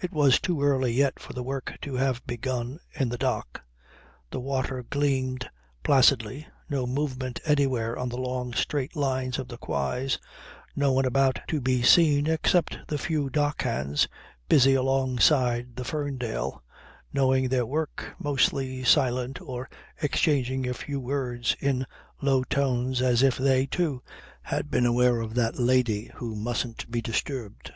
It 0.00 0.12
was 0.12 0.38
too 0.38 0.62
early 0.62 0.92
yet 0.92 1.18
for 1.18 1.32
the 1.32 1.42
work 1.42 1.78
to 1.82 1.96
have 1.96 2.24
begun 2.28 2.78
in 2.94 3.08
the 3.08 3.18
dock. 3.18 3.62
The 4.30 4.38
water 4.38 4.84
gleamed 4.88 5.50
placidly, 5.82 6.46
no 6.70 6.86
movement 6.86 7.40
anywhere 7.44 7.98
on 7.98 8.08
the 8.08 8.18
long 8.20 8.52
straight 8.54 8.94
lines 8.94 9.36
of 9.36 9.48
the 9.48 9.56
quays, 9.58 10.16
no 10.76 10.92
one 10.92 11.04
about 11.06 11.40
to 11.48 11.60
be 11.60 11.82
seen 11.82 12.28
except 12.28 12.78
the 12.86 12.98
few 12.98 13.30
dock 13.30 13.62
hands 13.62 14.06
busy 14.48 14.74
alongside 14.74 15.74
the 15.74 15.82
Ferndale, 15.82 16.62
knowing 17.12 17.48
their 17.48 17.66
work, 17.66 18.14
mostly 18.20 18.84
silent 18.84 19.40
or 19.40 19.68
exchanging 20.00 20.68
a 20.68 20.72
few 20.72 21.00
words 21.00 21.56
in 21.58 21.84
low 22.22 22.44
tones 22.44 23.02
as 23.02 23.24
if 23.24 23.36
they, 23.36 23.66
too, 23.66 24.04
had 24.42 24.70
been 24.70 24.86
aware 24.86 25.20
of 25.20 25.34
that 25.34 25.58
lady 25.58 26.12
'who 26.14 26.36
mustn't 26.36 26.88
be 26.92 27.02
disturbed.' 27.02 27.72